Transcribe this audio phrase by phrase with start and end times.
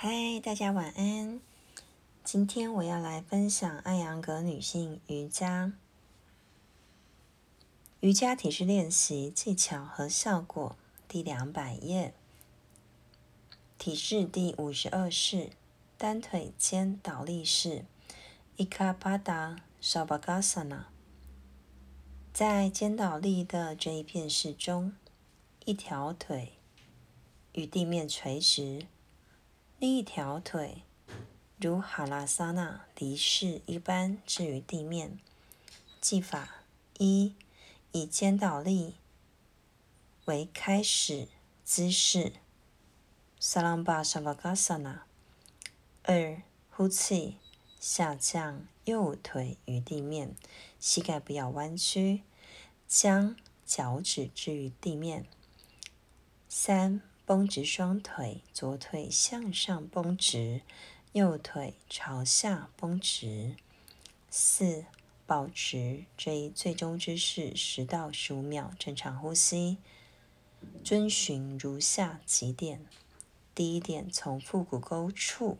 [0.00, 1.40] 嗨，大家晚安。
[2.22, 5.72] 今天我要来分享艾扬格女性瑜伽
[7.98, 10.76] 瑜伽体式练习技巧和效果
[11.08, 12.14] 第两百页
[13.76, 15.50] 体式第五十二式
[15.96, 17.84] 单腿肩倒立式
[18.56, 20.84] （Ikapada Shavasana。
[22.32, 24.92] 在肩倒立的这一片式中，
[25.64, 26.52] 一条腿
[27.54, 28.86] 与地面垂直。
[29.80, 30.82] 另一条腿
[31.60, 35.20] 如哈拉萨那离式一般置于地面。
[36.00, 36.64] 技法
[36.98, 37.36] 一：
[37.92, 38.96] 以肩倒立
[40.24, 41.28] 为开始
[41.64, 42.32] 姿势
[43.40, 45.02] （Salamba Shavasana）。
[46.02, 47.36] 二、呼气，
[47.78, 50.34] 下降右腿与地面，
[50.80, 52.22] 膝盖不要弯曲，
[52.88, 55.24] 将脚趾置于地面。
[56.48, 57.00] 三。
[57.28, 60.62] 绷直双腿，左腿向上绷直，
[61.12, 63.54] 右腿朝下绷直。
[64.30, 64.86] 四，
[65.26, 69.76] 保持这一最终姿势十到十五秒，正常呼吸。
[70.82, 72.86] 遵循如下几点：
[73.54, 75.58] 第一点，从腹股沟处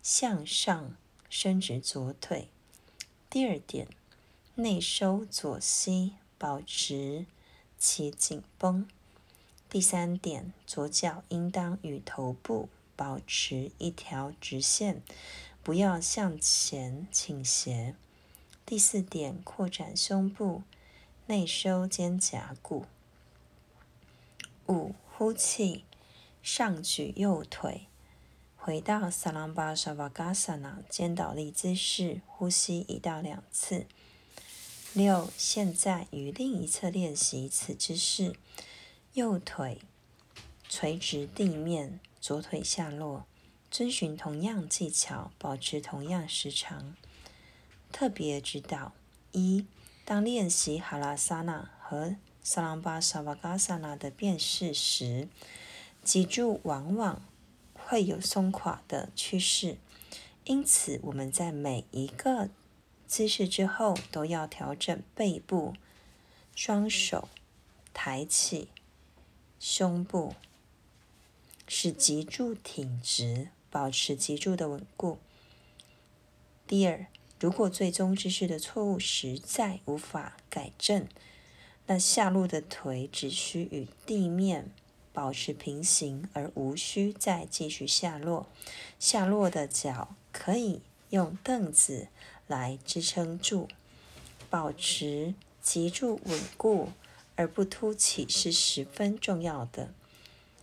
[0.00, 0.96] 向上
[1.28, 2.46] 伸直左腿；
[3.28, 3.88] 第二点，
[4.54, 7.26] 内收左膝，保持
[7.76, 8.86] 其紧绷。
[9.74, 15.02] 第三点，左脚应当与头部保持一条直线，
[15.64, 17.96] 不要向前倾斜。
[18.64, 20.62] 第四点，扩展胸部，
[21.26, 22.86] 内收肩胛骨。
[24.68, 25.84] 五，呼气，
[26.40, 27.88] 上举右腿，
[28.56, 33.86] 回到萨朗巴沙瓦嘎萨那肩倒立姿势，呼吸一到两次。
[34.92, 38.36] 六，现在与另一侧练习此姿势。
[39.14, 39.80] 右腿
[40.68, 43.24] 垂直地面，左腿下落，
[43.70, 46.96] 遵循同样技巧，保持同样时长。
[47.92, 48.92] 特别指导：
[49.30, 49.66] 一、
[50.04, 55.28] 当练习哈拉萨那和萨朗巴沙瓦嘎萨那的变式时，
[56.02, 57.22] 脊柱往往
[57.72, 59.78] 会有松垮的趋势，
[60.42, 62.48] 因此我们在每一个
[63.06, 65.74] 姿势之后都要调整背部，
[66.56, 67.28] 双手
[67.92, 68.66] 抬起。
[69.66, 70.34] 胸部
[71.66, 75.16] 使脊柱挺直，保持脊柱的稳固。
[76.66, 77.06] 第二，
[77.40, 81.08] 如果最终姿势的错误实在无法改正，
[81.86, 84.70] 那下落的腿只需与地面
[85.14, 88.46] 保持平行，而无需再继续下落。
[89.00, 92.08] 下落的脚可以用凳子
[92.46, 93.68] 来支撑住，
[94.50, 95.32] 保持
[95.62, 96.90] 脊柱稳固。
[97.36, 99.92] 而不凸起是十分重要的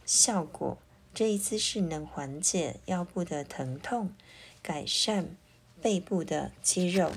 [0.05, 0.77] 效果。
[1.13, 4.13] 这一姿势能缓解腰部的疼痛，
[4.61, 5.35] 改善
[5.81, 7.11] 背部的肌肉。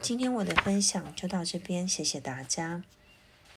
[0.00, 2.84] 今天我的分享就到这边，谢谢大家。